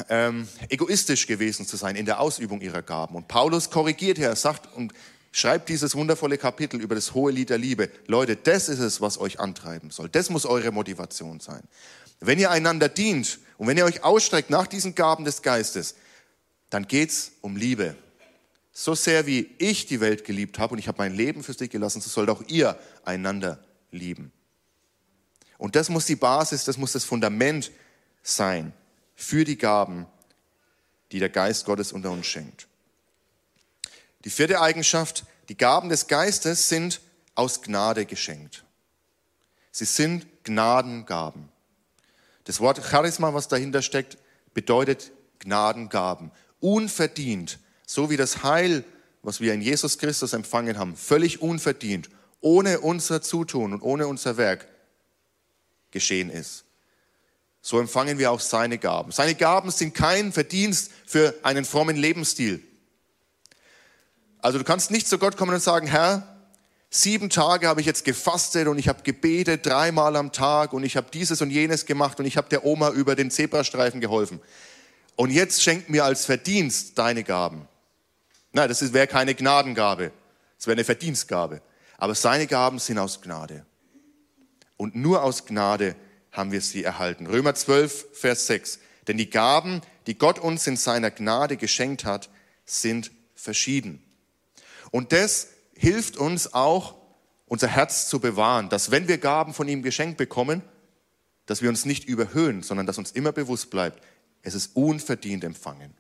[0.09, 3.15] ähm, egoistisch gewesen zu sein in der Ausübung ihrer Gaben.
[3.15, 4.93] Und Paulus korrigiert hier, sagt und
[5.37, 7.91] Schreibt dieses wundervolle Kapitel über das hohe Lied der Liebe.
[8.07, 10.09] Leute, das ist es, was euch antreiben soll.
[10.09, 11.63] Das muss eure Motivation sein.
[12.21, 15.95] Wenn ihr einander dient und wenn ihr euch ausstreckt nach diesen Gaben des Geistes,
[16.71, 17.97] dann geht's um Liebe.
[18.73, 21.69] So sehr wie ich die Welt geliebt habe und ich habe mein Leben für dich
[21.69, 24.33] gelassen, so sollt auch ihr einander lieben.
[25.59, 27.73] Und das muss die Basis, das muss das Fundament
[28.23, 28.73] sein
[29.15, 30.07] für die Gaben,
[31.13, 32.66] die der Geist Gottes unter uns schenkt.
[34.27, 37.01] Die vierte Eigenschaft, die Gaben des Geistes sind
[37.37, 38.65] aus Gnade geschenkt.
[39.71, 41.49] Sie sind Gnadengaben.
[42.43, 44.19] Das Wort Charisma, was dahinter steckt,
[44.53, 46.33] bedeutet Gnadengaben.
[46.59, 48.83] Unverdient, so wie das Heil,
[49.23, 52.11] was wir in Jesus Christus empfangen haben, völlig unverdient,
[52.41, 54.67] ohne unser Zutun und ohne unser Werk
[55.93, 56.65] geschehen ist.
[57.63, 59.13] So empfangen wir auch seine Gaben.
[59.13, 62.61] Seine Gaben sind kein Verdienst für einen frommen Lebensstil.
[64.47, 66.23] Also du kannst nicht zu Gott kommen und sagen, Herr,
[66.89, 70.97] sieben Tage habe ich jetzt gefastet und ich habe gebetet dreimal am Tag und ich
[70.97, 74.39] habe dieses und jenes gemacht und ich habe der Oma über den Zebrastreifen geholfen.
[75.17, 77.67] Und jetzt schenkt mir als Verdienst deine Gaben.
[78.53, 80.13] Nein, das wäre keine Gnadengabe.
[80.59, 81.61] Das wäre eine Verdienstgabe.
[81.99, 83.67] Aber seine Gaben sind aus Gnade.
[84.77, 85.97] Und nur aus Gnade
[86.31, 87.27] haben wir sie erhalten.
[87.27, 88.79] Römer 12, Vers 6.
[89.09, 92.29] Denn die Gaben, die Gott uns in seiner Gnade geschenkt hat,
[92.65, 94.06] sind verschieden.
[94.97, 96.95] Und das hilft uns auch,
[97.45, 100.63] unser Herz zu bewahren, dass wenn wir Gaben von ihm geschenkt bekommen,
[101.45, 104.03] dass wir uns nicht überhöhen, sondern dass uns immer bewusst bleibt,
[104.41, 105.93] es ist unverdient empfangen.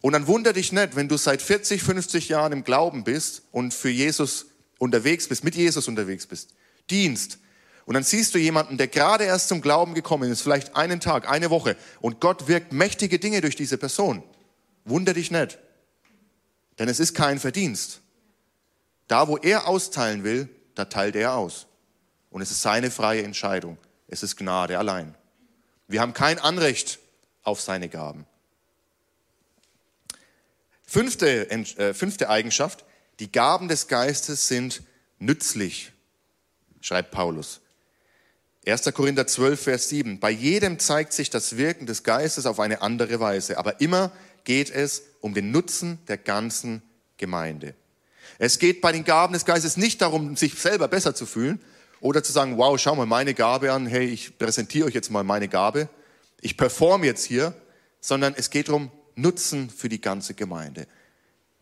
[0.00, 3.72] Und dann wunder dich nicht, wenn du seit 40, 50 Jahren im Glauben bist und
[3.72, 4.46] für Jesus
[4.80, 6.54] unterwegs bist, mit Jesus unterwegs bist,
[6.90, 7.38] dienst.
[7.86, 11.30] Und dann siehst du jemanden, der gerade erst zum Glauben gekommen ist, vielleicht einen Tag,
[11.30, 14.24] eine Woche, und Gott wirkt mächtige Dinge durch diese Person.
[14.84, 15.60] Wunder dich nicht.
[16.78, 18.00] Denn es ist kein Verdienst.
[19.08, 21.66] Da, wo er austeilen will, da teilt er aus.
[22.30, 23.78] Und es ist seine freie Entscheidung.
[24.06, 25.14] Es ist Gnade allein.
[25.86, 26.98] Wir haben kein Anrecht
[27.42, 28.26] auf seine Gaben.
[30.86, 32.84] Fünfte, äh, fünfte Eigenschaft,
[33.20, 34.82] die Gaben des Geistes sind
[35.18, 35.92] nützlich,
[36.80, 37.60] schreibt Paulus.
[38.66, 38.92] 1.
[38.92, 40.20] Korinther 12, Vers 7.
[40.20, 44.12] Bei jedem zeigt sich das Wirken des Geistes auf eine andere Weise, aber immer
[44.44, 46.82] geht es um den Nutzen der ganzen
[47.16, 47.74] Gemeinde.
[48.38, 51.60] Es geht bei den Gaben des Geistes nicht darum, sich selber besser zu fühlen
[52.00, 55.24] oder zu sagen, wow, schau mal meine Gabe an, hey, ich präsentiere euch jetzt mal
[55.24, 55.88] meine Gabe,
[56.40, 57.54] ich performe jetzt hier,
[58.00, 60.86] sondern es geht darum, Nutzen für die ganze Gemeinde.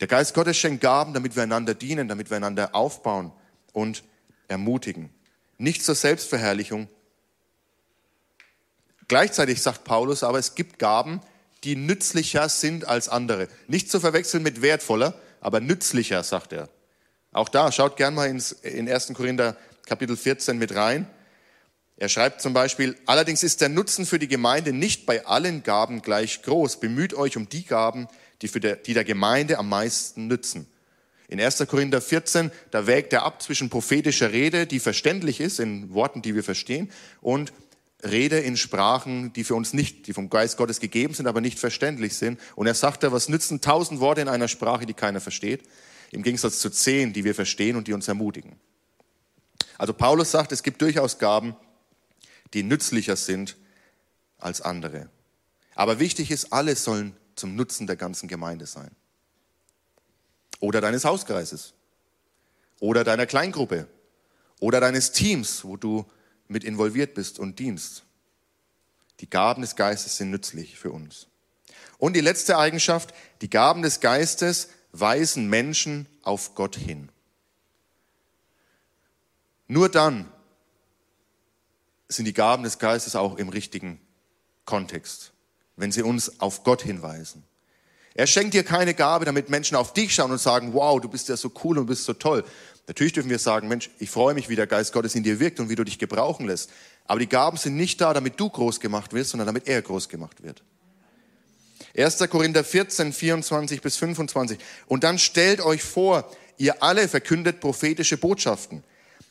[0.01, 3.33] Der Geist Gottes schenkt Gaben, damit wir einander dienen, damit wir einander aufbauen
[3.73, 4.05] und
[4.47, 5.09] ermutigen.
[5.57, 6.89] Nicht zur Selbstverherrlichung.
[9.09, 11.21] Gleichzeitig sagt Paulus aber, es gibt Gaben,
[11.67, 13.49] die nützlicher sind als andere.
[13.67, 16.69] Nicht zu verwechseln mit wertvoller, aber nützlicher, sagt er.
[17.33, 19.13] Auch da, schaut gern mal ins, in 1.
[19.15, 21.11] Korinther Kapitel 14 mit rein.
[21.97, 26.03] Er schreibt zum Beispiel, allerdings ist der Nutzen für die Gemeinde nicht bei allen Gaben
[26.03, 26.79] gleich groß.
[26.79, 28.07] Bemüht euch um die Gaben,
[28.43, 30.69] die, für der, die der Gemeinde am meisten nützen.
[31.29, 31.67] In 1.
[31.67, 36.37] Korinther 14, da wägt er ab zwischen prophetischer Rede, die verständlich ist, in Worten, die
[36.37, 37.53] wir verstehen, und
[38.03, 41.59] Rede in Sprachen, die für uns nicht, die vom Geist Gottes gegeben sind, aber nicht
[41.59, 42.39] verständlich sind.
[42.55, 45.63] Und er sagt da, was nützen tausend Worte in einer Sprache, die keiner versteht,
[46.13, 48.57] im Gegensatz zu zehn, die wir verstehen und die uns ermutigen.
[49.79, 51.57] Also Paulus sagt, es gibt durchaus Gaben,
[52.55, 53.57] die nützlicher sind
[54.39, 55.09] als andere.
[55.75, 58.91] Aber wichtig ist, alle sollen zum Nutzen der ganzen Gemeinde sein.
[60.61, 61.75] Oder deines Hauskreises.
[62.81, 63.89] Oder deiner Kleingruppe.
[64.61, 66.07] Oder deines Teams, wo du
[66.49, 68.05] mit involviert bist und dienst.
[69.21, 71.27] Die Gaben des Geistes sind nützlich für uns.
[71.99, 77.11] Und die letzte Eigenschaft, die Gaben des Geistes weisen Menschen auf Gott hin.
[79.69, 80.31] Nur dann
[82.09, 84.01] sind die Gaben des Geistes auch im richtigen
[84.65, 85.33] Kontext,
[85.77, 87.43] wenn sie uns auf Gott hinweisen.
[88.15, 91.29] Er schenkt dir keine Gabe, damit Menschen auf dich schauen und sagen, wow, du bist
[91.29, 92.45] ja so cool und bist so toll.
[92.87, 95.59] Natürlich dürfen wir sagen, Mensch, ich freue mich, wie der Geist Gottes in dir wirkt
[95.59, 96.71] und wie du dich gebrauchen lässt.
[97.05, 100.09] Aber die Gaben sind nicht da, damit du groß gemacht wirst, sondern damit er groß
[100.09, 100.63] gemacht wird.
[101.97, 102.19] 1.
[102.31, 104.59] Korinther 14, 24 bis 25.
[104.87, 108.85] Und dann stellt euch vor, ihr alle verkündet prophetische Botschaften.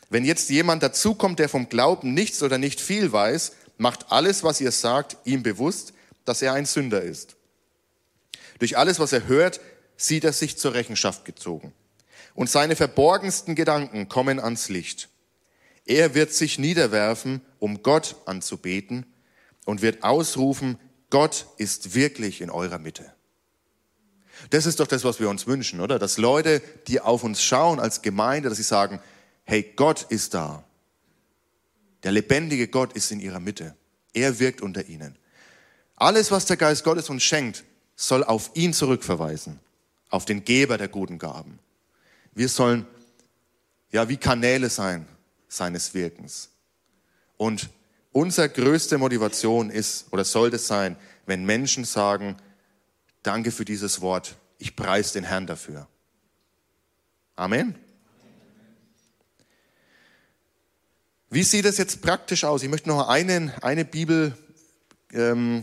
[0.10, 4.62] Wenn jetzt jemand dazukommt, der vom Glauben nichts oder nicht viel weiß, macht alles, was
[4.62, 5.94] ihr sagt, ihm bewusst,
[6.26, 7.36] dass er ein Sünder ist.
[8.60, 9.60] Durch alles, was er hört,
[9.98, 11.74] sieht er sich zur Rechenschaft gezogen.
[12.36, 15.10] Und seine verborgensten Gedanken kommen ans Licht.
[15.86, 19.06] Er wird sich niederwerfen, um Gott anzubeten
[19.66, 20.78] und wird ausrufen,
[21.10, 23.14] Gott ist wirklich in eurer Mitte.
[24.50, 25.98] Das ist doch das, was wir uns wünschen, oder?
[25.98, 29.00] Dass Leute, die auf uns schauen als Gemeinde, dass sie sagen,
[29.46, 30.64] hey, Gott ist da.
[32.04, 33.76] Der lebendige Gott ist in ihrer Mitte.
[34.14, 35.18] Er wirkt unter ihnen.
[35.96, 37.64] Alles, was der Geist Gottes uns schenkt,
[37.96, 39.60] soll auf ihn zurückverweisen,
[40.10, 41.60] auf den Geber der guten Gaben.
[42.36, 42.86] Wir sollen
[43.92, 45.08] ja wie Kanäle sein
[45.48, 46.50] seines Wirkens.
[47.38, 47.70] Und
[48.12, 52.36] unsere größte Motivation ist oder sollte sein, wenn Menschen sagen,
[53.24, 55.88] danke für dieses Wort, ich preise den Herrn dafür.
[57.36, 57.76] Amen.
[61.30, 62.64] Wie sieht es jetzt praktisch aus?
[62.64, 64.38] Ich möchte noch einen, eine Bibel,
[65.12, 65.62] ähm,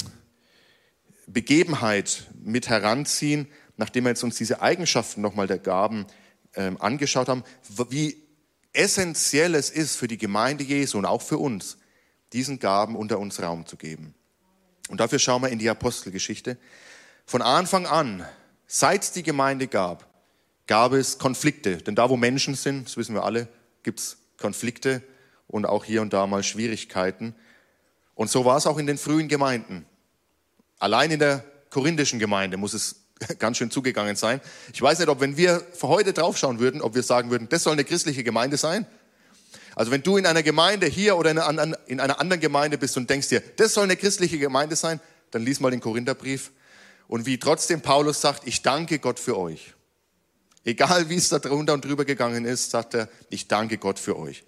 [2.43, 6.07] mit heranziehen, nachdem wir jetzt uns diese Eigenschaften nochmal der Gaben
[6.55, 7.45] ähm, angeschaut haben,
[7.89, 8.23] wie
[8.73, 11.79] essentiell es ist für die Gemeinde Jesu und auch für uns,
[12.33, 14.15] diesen Gaben unter uns Raum zu geben.
[14.89, 16.57] Und dafür schauen wir in die Apostelgeschichte.
[17.27, 18.27] Von Anfang an,
[18.67, 20.09] seit es die Gemeinde gab,
[20.67, 21.79] gab es Konflikte.
[21.79, 23.49] Denn da, wo Menschen sind, das wissen wir alle,
[23.83, 25.03] gibt es Konflikte
[25.47, 27.35] und auch hier und da mal Schwierigkeiten.
[28.15, 29.87] Und so war es auch in den frühen Gemeinden.
[30.79, 33.02] Allein in der korinthischen Gemeinde muss es
[33.39, 34.41] ganz schön zugegangen sein.
[34.73, 37.63] Ich weiß nicht, ob wenn wir für heute draufschauen würden, ob wir sagen würden, das
[37.63, 38.87] soll eine christliche Gemeinde sein.
[39.75, 41.31] Also wenn du in einer Gemeinde hier oder
[41.87, 45.43] in einer anderen Gemeinde bist und denkst dir, das soll eine christliche Gemeinde sein, dann
[45.43, 46.51] lies mal den Korintherbrief.
[47.09, 49.75] Und wie trotzdem Paulus sagt, ich danke Gott für euch.
[50.65, 54.19] Egal wie es da drunter und drüber gegangen ist, sagt er, ich danke Gott für
[54.19, 54.45] euch.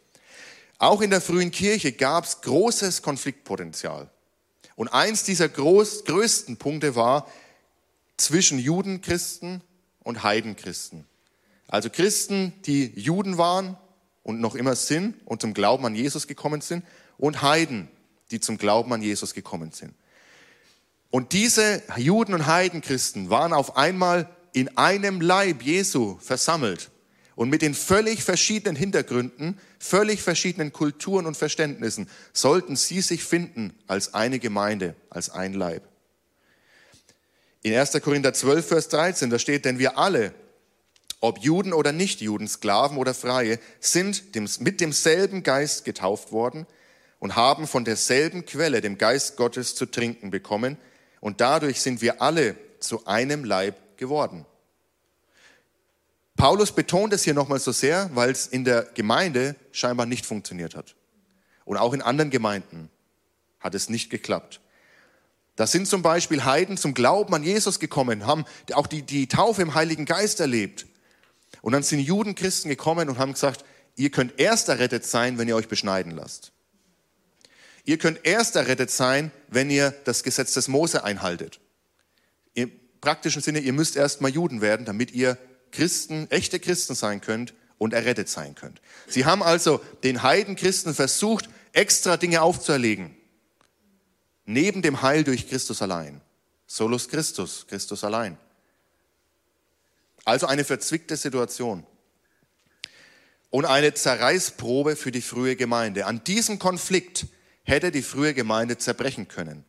[0.79, 4.11] Auch in der frühen Kirche gab es großes Konfliktpotenzial.
[4.77, 7.29] Und eins dieser groß, größten Punkte war
[8.17, 9.63] zwischen Judenchristen
[10.01, 11.07] und Heidenchristen.
[11.69, 13.77] Also Christen, die Juden waren
[14.23, 16.85] und noch immer sind und zum Glauben an Jesus gekommen sind
[17.19, 17.89] und Heiden,
[18.31, 19.95] die zum Glauben an Jesus gekommen sind.
[21.11, 26.91] Und diese Juden und Heidenchristen waren auf einmal in einem Leib Jesu versammelt
[27.37, 33.75] und mit den völlig verschiedenen Hintergründen, völlig verschiedenen Kulturen und Verständnissen sollten sie sich finden
[33.87, 35.83] als eine Gemeinde, als ein Leib.
[37.65, 37.93] In 1.
[38.03, 40.35] Korinther 12, Vers 13, da steht, denn wir alle,
[41.21, 44.23] ob Juden oder Nichtjuden, Sklaven oder Freie, sind
[44.61, 46.67] mit demselben Geist getauft worden
[47.21, 50.77] und haben von derselben Quelle, dem Geist Gottes, zu trinken bekommen.
[51.21, 54.45] Und dadurch sind wir alle zu einem Leib geworden.
[56.37, 60.75] Paulus betont es hier nochmal so sehr, weil es in der Gemeinde scheinbar nicht funktioniert
[60.77, 60.97] hat.
[61.65, 62.91] Und auch in anderen Gemeinden
[63.59, 64.61] hat es nicht geklappt.
[65.57, 69.63] Da sind zum Beispiel Heiden zum Glauben an Jesus gekommen, haben auch die, die Taufe
[69.63, 70.87] im Heiligen Geist erlebt.
[71.63, 73.65] Und dann sind Judenchristen gekommen und haben gesagt,
[73.97, 76.53] ihr könnt erst errettet sein, wenn ihr euch beschneiden lasst.
[77.85, 81.61] Ihr könnt erst errettet sein, wenn ihr das Gesetz des Mose einhaltet.
[82.55, 85.39] Im praktischen Sinne, ihr müsst erst mal Juden werden, damit ihr
[85.71, 88.81] Christen, echte Christen sein könnt und errettet sein könnt.
[89.07, 93.15] Sie haben also den Heidenchristen versucht, extra Dinge aufzuerlegen.
[94.45, 96.21] Neben dem Heil durch Christus allein.
[96.67, 98.39] Solus Christus, Christus allein.
[100.25, 101.87] Also eine verzwickte Situation.
[103.51, 106.07] Und eine Zerreißprobe für die frühe Gemeinde.
[106.07, 107.27] An diesem Konflikt
[107.63, 109.65] hätte die frühe Gemeinde zerbrechen können.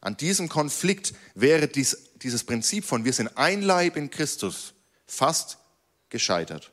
[0.00, 4.74] An diesem Konflikt wäre dies, dieses Prinzip von wir sind ein Leib in Christus
[5.06, 5.58] fast
[6.08, 6.70] gescheitert.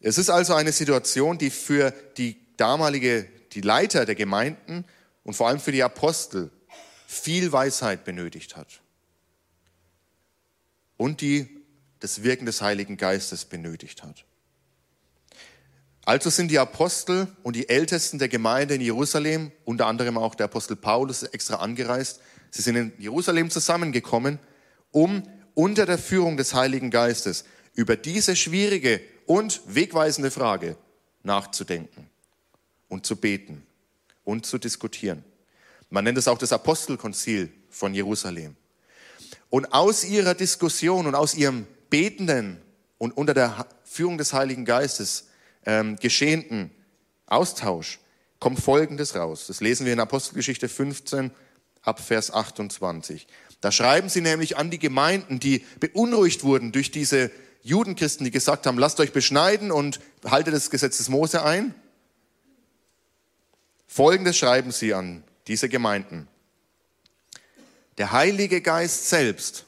[0.00, 4.84] Es ist also eine Situation, die für die damalige, die Leiter der Gemeinden
[5.24, 6.50] und vor allem für die Apostel
[7.06, 8.80] viel Weisheit benötigt hat.
[10.96, 11.48] Und die
[12.00, 14.24] das Wirken des Heiligen Geistes benötigt hat.
[16.04, 20.46] Also sind die Apostel und die Ältesten der Gemeinde in Jerusalem, unter anderem auch der
[20.46, 22.20] Apostel Paulus, extra angereist.
[22.50, 24.40] Sie sind in Jerusalem zusammengekommen,
[24.90, 25.22] um
[25.54, 30.76] unter der Führung des Heiligen Geistes über diese schwierige und wegweisende Frage
[31.22, 32.10] nachzudenken
[32.88, 33.64] und zu beten
[34.24, 35.24] und zu diskutieren.
[35.90, 38.56] Man nennt es auch das Apostelkonzil von Jerusalem.
[39.50, 42.62] Und aus ihrer Diskussion und aus ihrem betenden
[42.98, 45.28] und unter der Führung des Heiligen Geistes
[45.66, 46.70] ähm, geschehenen
[47.26, 48.00] Austausch
[48.38, 49.46] kommt Folgendes raus.
[49.46, 51.30] Das lesen wir in Apostelgeschichte 15
[51.82, 53.26] ab Vers 28.
[53.60, 57.30] Da schreiben sie nämlich an die Gemeinden, die beunruhigt wurden durch diese
[57.62, 61.74] Judenchristen, die gesagt haben, lasst euch beschneiden und haltet das Gesetz des Mose ein.
[63.92, 66.26] Folgendes schreiben sie an diese Gemeinden.
[67.98, 69.66] Der Heilige Geist selbst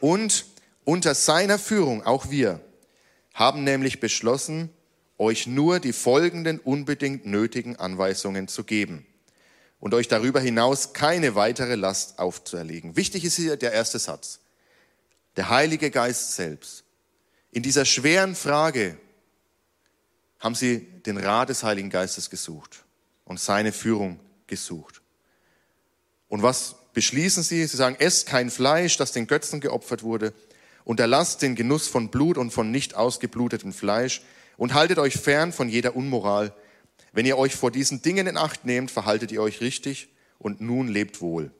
[0.00, 0.44] und
[0.84, 2.60] unter seiner Führung auch wir
[3.34, 4.70] haben nämlich beschlossen,
[5.18, 9.06] euch nur die folgenden unbedingt nötigen Anweisungen zu geben
[9.78, 12.96] und euch darüber hinaus keine weitere Last aufzuerlegen.
[12.96, 14.40] Wichtig ist hier der erste Satz.
[15.36, 16.82] Der Heilige Geist selbst.
[17.52, 18.98] In dieser schweren Frage
[20.40, 22.84] haben sie den Rat des Heiligen Geistes gesucht
[23.28, 25.02] und seine Führung gesucht.
[26.28, 27.64] Und was beschließen sie?
[27.66, 30.32] Sie sagen, esst kein Fleisch, das den Götzen geopfert wurde,
[30.84, 34.22] unterlasst den Genuss von Blut und von nicht ausgeblutetem Fleisch
[34.56, 36.54] und haltet euch fern von jeder Unmoral.
[37.12, 40.88] Wenn ihr euch vor diesen Dingen in Acht nehmt, verhaltet ihr euch richtig und nun
[40.88, 41.50] lebt wohl.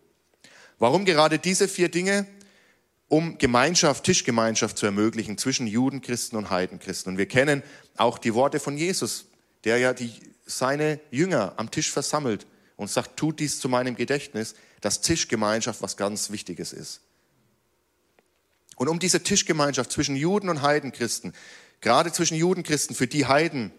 [0.79, 2.27] Warum gerade diese vier Dinge?
[3.09, 7.13] Um Gemeinschaft, Tischgemeinschaft zu ermöglichen zwischen Judenchristen und Heidenchristen.
[7.13, 7.63] Und wir kennen
[7.97, 9.27] auch die Worte von Jesus,
[9.65, 10.13] der ja die,
[10.49, 15.97] seine Jünger am Tisch versammelt und sagt, tut dies zu meinem Gedächtnis, dass Tischgemeinschaft was
[15.97, 17.01] ganz Wichtiges ist.
[18.77, 21.33] Und um diese Tischgemeinschaft zwischen Juden und Heidenchristen,
[21.81, 23.73] gerade zwischen Judenchristen, für die Heiden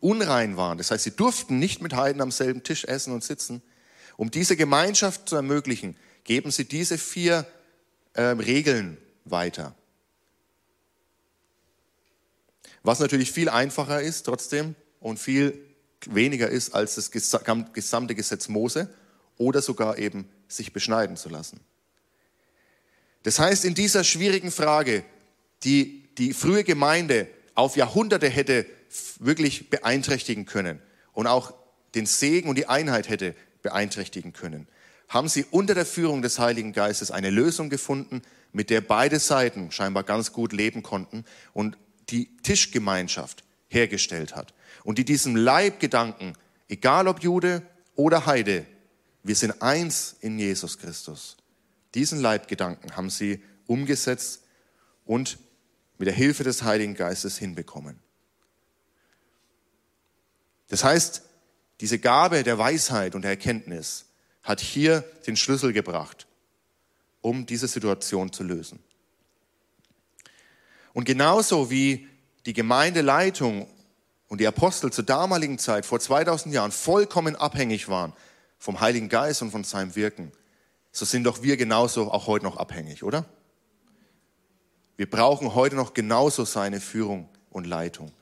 [0.00, 0.78] unrein waren.
[0.78, 3.62] Das heißt, sie durften nicht mit Heiden am selben Tisch essen und sitzen.
[4.16, 7.46] Um diese Gemeinschaft zu ermöglichen, geben sie diese vier
[8.12, 9.74] äh, Regeln weiter.
[12.82, 15.73] Was natürlich viel einfacher ist trotzdem und viel
[16.12, 18.88] weniger ist als das gesamte Gesetz Mose
[19.36, 21.60] oder sogar eben sich beschneiden zu lassen.
[23.22, 25.04] Das heißt, in dieser schwierigen Frage,
[25.64, 28.66] die die frühe Gemeinde auf Jahrhunderte hätte
[29.18, 30.80] wirklich beeinträchtigen können
[31.12, 31.54] und auch
[31.94, 34.68] den Segen und die Einheit hätte beeinträchtigen können,
[35.08, 39.70] haben sie unter der Führung des Heiligen Geistes eine Lösung gefunden, mit der beide Seiten
[39.70, 41.76] scheinbar ganz gut leben konnten und
[42.10, 44.54] die Tischgemeinschaft hergestellt hat.
[44.84, 46.34] Und die diesem Leibgedanken,
[46.68, 47.62] egal ob Jude
[47.96, 48.66] oder Heide,
[49.22, 51.36] wir sind eins in Jesus Christus.
[51.94, 54.42] Diesen Leibgedanken haben sie umgesetzt
[55.06, 55.38] und
[55.98, 57.98] mit der Hilfe des Heiligen Geistes hinbekommen.
[60.68, 61.22] Das heißt,
[61.80, 64.06] diese Gabe der Weisheit und der Erkenntnis
[64.42, 66.26] hat hier den Schlüssel gebracht,
[67.20, 68.78] um diese Situation zu lösen.
[70.92, 72.08] Und genauso wie
[72.46, 73.68] die Gemeindeleitung
[74.28, 78.12] und die Apostel zur damaligen Zeit, vor 2000 Jahren, vollkommen abhängig waren
[78.58, 80.32] vom Heiligen Geist und von seinem Wirken,
[80.90, 83.26] so sind doch wir genauso auch heute noch abhängig, oder?
[84.96, 88.12] Wir brauchen heute noch genauso seine Führung und Leitung.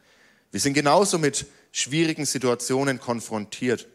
[0.50, 3.86] Wir sind genauso mit schwierigen Situationen konfrontiert.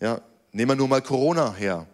[0.00, 0.22] Ja,
[0.52, 1.86] nehmen wir nur mal Corona her.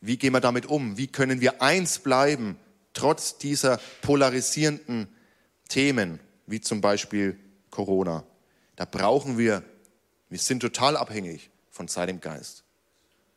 [0.00, 0.96] Wie gehen wir damit um?
[0.96, 2.56] Wie können wir eins bleiben,
[2.92, 5.08] trotz dieser polarisierenden
[5.68, 7.38] Themen, wie zum Beispiel
[7.84, 8.24] Corona?
[8.76, 9.62] Da brauchen wir,
[10.28, 12.64] wir sind total abhängig von seinem Geist.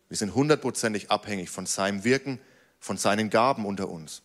[0.09, 2.39] Wir sind hundertprozentig abhängig von seinem Wirken,
[2.79, 4.21] von seinen Gaben unter uns.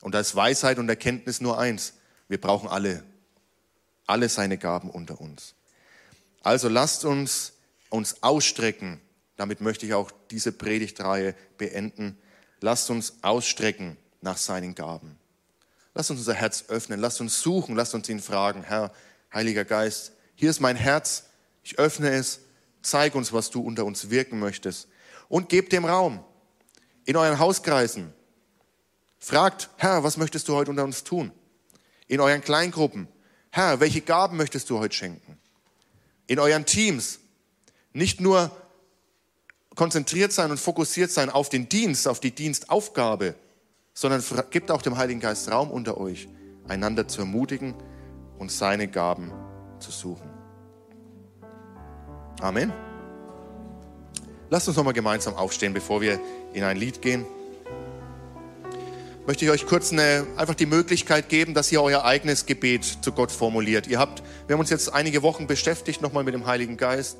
[0.00, 1.94] Und da ist Weisheit und Erkenntnis nur eins.
[2.28, 3.04] Wir brauchen alle,
[4.06, 5.54] alle seine Gaben unter uns.
[6.42, 7.52] Also lasst uns
[7.90, 9.00] uns ausstrecken.
[9.36, 12.18] Damit möchte ich auch diese Predigtreihe beenden.
[12.60, 15.18] Lasst uns ausstrecken nach seinen Gaben.
[15.94, 17.00] Lasst uns unser Herz öffnen.
[17.00, 17.76] Lasst uns suchen.
[17.76, 18.62] Lasst uns ihn fragen.
[18.62, 18.92] Herr,
[19.32, 21.24] Heiliger Geist, hier ist mein Herz.
[21.62, 22.40] Ich öffne es.
[22.82, 24.88] Zeig uns, was du unter uns wirken möchtest.
[25.28, 26.22] Und gebt dem Raum.
[27.04, 28.12] In euren Hauskreisen.
[29.18, 31.32] Fragt, Herr, was möchtest du heute unter uns tun?
[32.08, 33.08] In euren Kleingruppen.
[33.50, 35.38] Herr, welche Gaben möchtest du heute schenken?
[36.26, 37.20] In euren Teams.
[37.92, 38.50] Nicht nur
[39.74, 43.34] konzentriert sein und fokussiert sein auf den Dienst, auf die Dienstaufgabe,
[43.94, 46.28] sondern gebt auch dem Heiligen Geist Raum unter euch,
[46.68, 47.74] einander zu ermutigen
[48.42, 49.30] und seine Gaben
[49.78, 50.28] zu suchen.
[52.40, 52.72] Amen.
[54.50, 56.18] Lasst uns nochmal gemeinsam aufstehen, bevor wir
[56.52, 57.24] in ein Lied gehen.
[59.28, 63.12] Möchte ich euch kurz eine, einfach die Möglichkeit geben, dass ihr euer eigenes Gebet zu
[63.12, 63.86] Gott formuliert.
[63.86, 67.18] Ihr habt, wir haben uns jetzt einige Wochen beschäftigt, nochmal mit dem Heiligen Geist.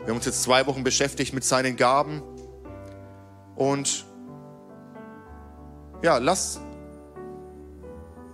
[0.00, 2.20] Wir haben uns jetzt zwei Wochen beschäftigt mit seinen Gaben.
[3.54, 4.06] Und
[6.02, 6.60] ja, lass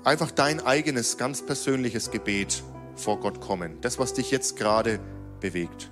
[0.05, 2.63] einfach dein eigenes, ganz persönliches Gebet
[2.95, 3.81] vor Gott kommen.
[3.81, 5.01] Das, was dich jetzt gerade
[5.41, 5.91] bewegt.